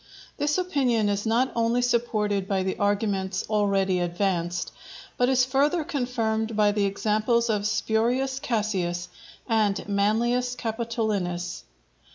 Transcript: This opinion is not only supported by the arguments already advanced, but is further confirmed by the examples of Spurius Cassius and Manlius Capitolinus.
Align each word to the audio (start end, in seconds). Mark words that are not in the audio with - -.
This 0.37 0.57
opinion 0.57 1.09
is 1.09 1.27
not 1.27 1.51
only 1.55 1.83
supported 1.83 2.47
by 2.47 2.63
the 2.63 2.75
arguments 2.77 3.45
already 3.47 3.99
advanced, 3.99 4.71
but 5.15 5.29
is 5.29 5.45
further 5.45 5.83
confirmed 5.83 6.55
by 6.55 6.71
the 6.71 6.85
examples 6.85 7.51
of 7.51 7.67
Spurius 7.67 8.39
Cassius 8.39 9.09
and 9.47 9.87
Manlius 9.87 10.55
Capitolinus. 10.55 11.65